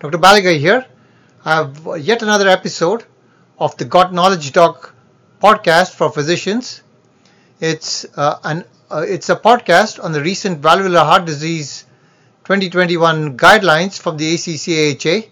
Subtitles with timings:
[0.00, 0.16] Dr.
[0.16, 0.86] Baliga here.
[1.44, 3.04] I have yet another episode
[3.58, 4.94] of the Got Knowledge Doc
[5.42, 6.80] podcast for physicians.
[7.60, 11.84] It's uh, an uh, it's a podcast on the recent valvular heart disease
[12.44, 15.28] 2021 guidelines from the ACC/AHA.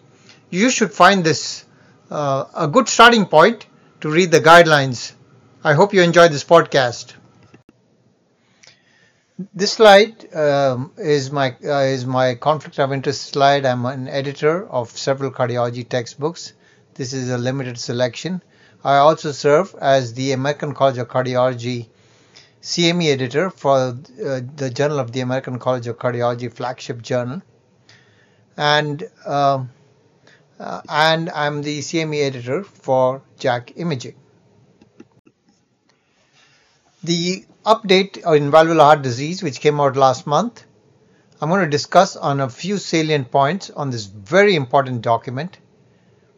[0.50, 1.64] You should find this
[2.11, 3.64] uh, a good starting point
[4.03, 5.12] to read the guidelines.
[5.64, 7.14] I hope you enjoy this podcast.
[9.39, 13.64] This slide um, is my uh, is my conflict of interest slide.
[13.64, 16.54] I'm an editor of several cardiology textbooks.
[16.95, 18.43] This is a limited selection.
[18.82, 21.86] I also serve as the American College of Cardiology
[22.62, 27.40] CME editor for uh, the Journal of the American College of Cardiology flagship journal,
[28.57, 29.70] and um,
[30.59, 34.17] uh, and I'm the CME editor for JACC Imaging.
[37.08, 40.64] The update in valvular heart disease, which came out last month,
[41.41, 45.56] I'm going to discuss on a few salient points on this very important document.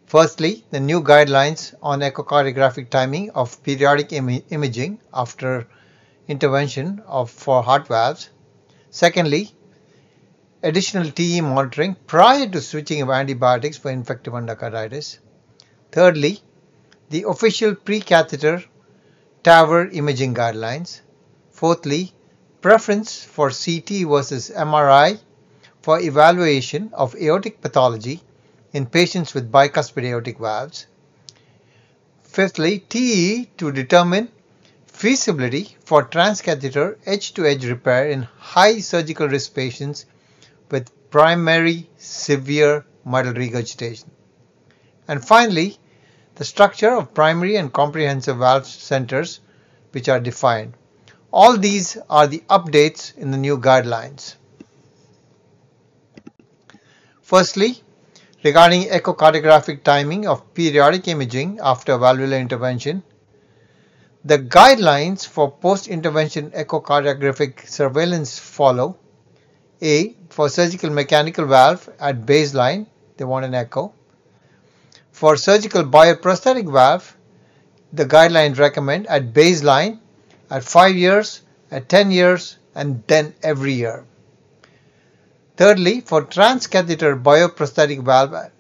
[0.07, 5.67] Firstly, the new guidelines on echocardiographic timing of periodic Im imaging after
[6.29, 8.31] intervention of, for heart valves.
[8.91, 9.51] Secondly,
[10.63, 15.19] additional TE monitoring prior to switching of antibiotics for infective endocarditis.
[15.91, 16.39] Thirdly,
[17.09, 18.63] the official pre-catheter
[19.43, 21.01] TAVR imaging guidelines.
[21.51, 22.13] Fourthly,
[22.61, 25.19] preference for CT versus MRI
[25.81, 28.21] for evaluation of aortic pathology
[28.75, 30.87] in patients with bicuspid aortic valves.
[32.23, 34.29] Fifthly, TE to determine
[34.87, 40.05] feasibility for transcatheter edge-to-edge repair in high surgical risk patients
[40.71, 44.11] with primary severe mitral regurgitation.
[45.09, 45.79] And finally,
[46.41, 49.41] the structure of primary and comprehensive valve centers
[49.93, 50.73] which are defined.
[51.31, 54.37] All these are the updates in the new guidelines.
[57.21, 57.83] Firstly,
[58.43, 63.03] regarding echocardiographic timing of periodic imaging after valvular intervention,
[64.25, 68.97] the guidelines for post-intervention echocardiographic surveillance follow
[69.83, 70.17] A.
[70.31, 72.87] For surgical mechanical valve at baseline,
[73.19, 73.93] they want an echo.
[75.13, 77.17] For surgical bioprosthetic valve,
[77.93, 79.99] the guidelines recommend at baseline,
[80.51, 84.05] at 5 years, at 10 years, and then every year.
[85.57, 88.51] Thirdly, for transcatheter bioprosthetic valve,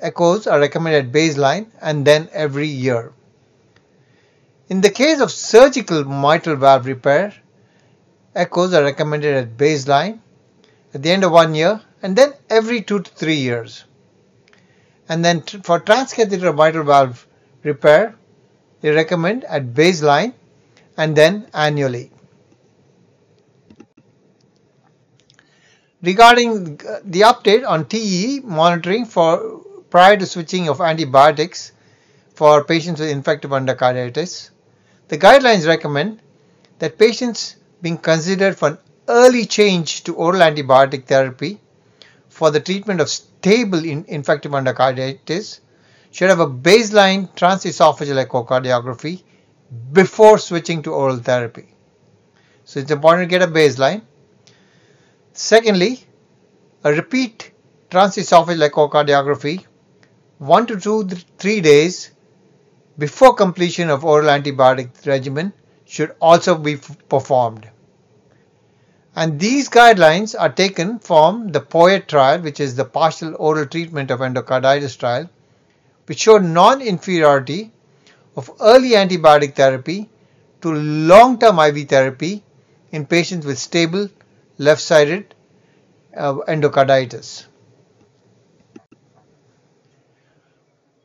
[0.00, 3.12] echoes are recommended at baseline and then every year.
[4.68, 7.34] In the case of surgical mitral valve repair,
[8.34, 10.18] echoes are recommended at baseline,
[10.94, 13.84] at the end of one year, and then every two to three years.
[15.08, 17.26] And then for transcatheter mitral valve
[17.62, 18.14] repair,
[18.80, 20.34] they recommend at baseline
[20.96, 22.10] and then annually.
[26.02, 29.60] Regarding the update on TE monitoring for
[29.90, 31.72] prior to switching of antibiotics
[32.34, 34.50] for patients with infective endocarditis,
[35.08, 36.20] the guidelines recommend
[36.80, 41.60] that patients being considered for an early change to oral antibiotic therapy
[42.28, 43.08] for the treatment of
[43.42, 45.60] stable in infective endocarditis
[46.12, 49.14] should have a baseline transesophageal echocardiography
[49.92, 51.66] before switching to oral therapy.
[52.64, 54.02] So it's important to get a baseline.
[55.32, 56.04] Secondly,
[56.84, 57.50] a repeat
[57.90, 59.66] transesophageal echocardiography
[60.38, 62.12] one to two, three days
[62.96, 65.52] before completion of oral antibiotic regimen
[65.84, 66.76] should also be
[67.08, 67.68] performed.
[69.14, 74.10] And these guidelines are taken from the POET trial, which is the partial oral treatment
[74.10, 75.28] of endocarditis trial,
[76.06, 77.70] which showed non-inferiority
[78.36, 80.08] of early antibiotic therapy
[80.62, 82.42] to long-term IV therapy
[82.90, 84.08] in patients with stable
[84.56, 85.34] left-sided
[86.16, 87.44] uh, endocarditis.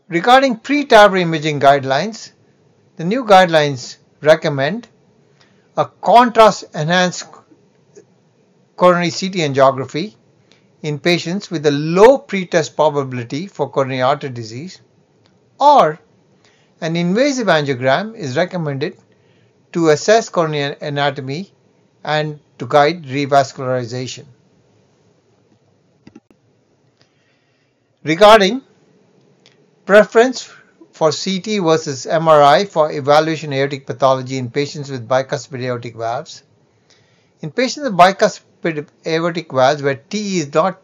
[0.07, 2.31] Regarding pre-TAVR imaging guidelines,
[2.95, 4.87] the new guidelines recommend
[5.75, 7.25] a contrast-enhanced
[8.77, 10.15] coronary CT angiography
[10.81, 14.79] in patients with a low pretest probability for coronary artery disease
[15.59, 15.99] or
[16.79, 18.95] an invasive angiogram is recommended
[19.73, 21.51] to assess coronary anatomy
[22.03, 24.25] and to guide revascularization.
[28.03, 28.61] Regarding
[29.85, 30.53] preference
[30.91, 36.43] for CT versus MRI for evaluation aortic pathology in patients with bicuspid aortic valves.
[37.41, 40.81] In patients with bicuspid aortic valves where TE is not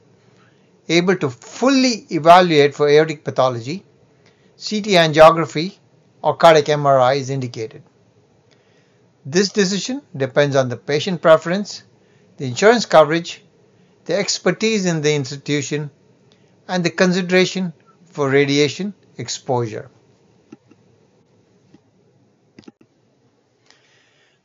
[0.88, 3.84] able to fully evaluate for aortic pathology,
[4.58, 5.78] CT angiography
[6.22, 7.82] or cardiac MRI is indicated.
[9.26, 11.84] This decision depends on the patient preference,
[12.38, 13.42] the insurance coverage,
[14.06, 15.90] the expertise in the institution,
[16.68, 17.74] and the consideration
[18.06, 19.90] for radiation exposure.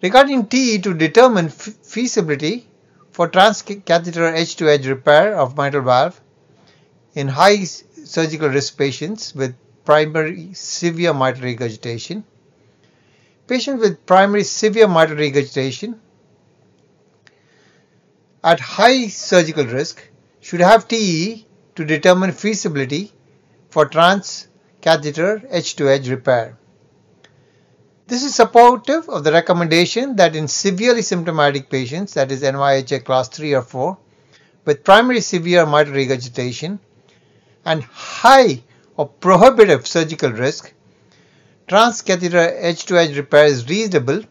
[0.00, 2.68] Regarding TE to determine feasibility
[3.10, 6.20] for transcatheter edge-to-edge repair of mitral valve
[7.14, 12.22] in high surgical risk patients with primary severe mitral regurgitation,
[13.48, 16.00] patients with primary severe mitral regurgitation
[18.44, 20.00] at high surgical risk
[20.40, 21.44] should have TE
[21.74, 23.12] to determine feasibility
[23.68, 26.56] for transcatheter edge-to-edge repair.
[28.08, 33.28] This is supportive of the recommendation that in severely symptomatic patients, that is NYHA class
[33.28, 33.98] 3 or 4,
[34.64, 36.80] with primary severe mitral regurgitation
[37.66, 38.62] and high
[38.96, 40.72] or prohibitive surgical risk,
[41.68, 44.22] transcatheter edge-to-edge repair is reasonable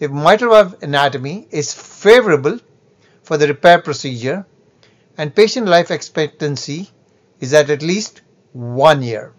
[0.00, 2.58] if mitral valve anatomy is favorable
[3.22, 4.46] for the repair procedure
[5.18, 6.88] and patient life expectancy
[7.40, 8.22] is at at least
[8.54, 9.34] one year.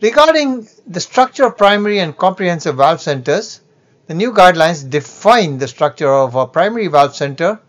[0.00, 3.60] Regarding the structure of primary and comprehensive valve centers,
[4.06, 7.60] the new guidelines define the structure of a primary valve center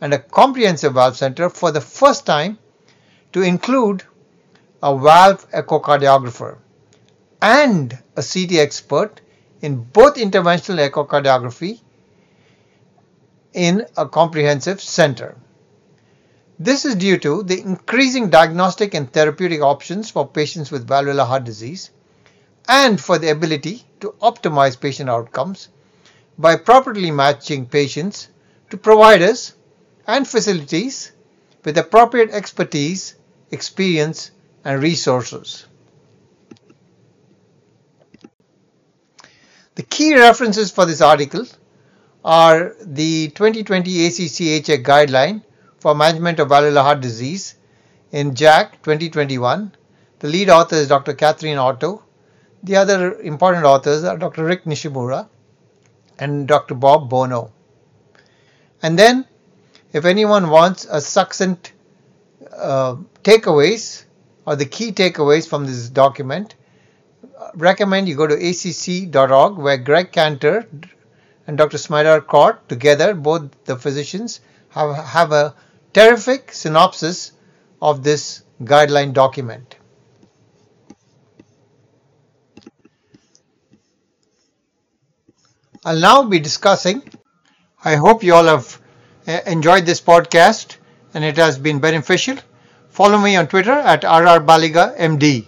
[0.00, 2.58] and a comprehensive valve center for the first time
[3.32, 4.02] to include
[4.82, 6.58] a valve echocardiographer
[7.40, 9.20] and a CT expert
[9.60, 11.80] in both interventional echocardiography
[13.52, 15.36] in a comprehensive center.
[16.58, 21.44] This is due to the increasing diagnostic and therapeutic options for patients with valvular heart
[21.44, 21.90] disease
[22.66, 25.68] and for the ability to optimize patient outcomes
[26.38, 28.28] by properly matching patients
[28.70, 29.54] to providers
[30.06, 31.12] and facilities
[31.64, 33.16] with appropriate expertise,
[33.50, 34.30] experience,
[34.64, 35.66] and resources.
[39.74, 41.46] The key references for this article
[42.24, 45.42] are the 2020 ACC/AHA guideline
[45.78, 47.56] for management of valvular heart disease
[48.12, 49.72] in JACC 2021.
[50.18, 51.14] The lead author is Dr.
[51.14, 52.02] Catherine Otto.
[52.62, 54.44] The other important authors are Dr.
[54.44, 55.28] Rick Nishimura
[56.18, 56.74] and Dr.
[56.74, 57.50] Bob Bonow.
[58.82, 59.26] And then,
[59.92, 61.72] if anyone wants a succinct
[62.56, 64.04] uh, takeaways
[64.46, 66.54] or the key takeaways from this document,
[67.54, 70.66] recommend you go to acc.org where Greg Cantor
[71.46, 71.78] and Dr.
[71.78, 74.40] Smadar Kort together, both the physicians,
[74.76, 75.54] have, have a
[75.92, 77.32] terrific synopsis
[77.80, 79.76] of this guideline document.
[85.84, 87.02] I'll now be discussing.
[87.84, 88.80] I hope you all have
[89.26, 90.76] uh, enjoyed this podcast
[91.14, 92.36] and it has been beneficial.
[92.90, 95.46] Follow me on Twitter at RRBaliga MD.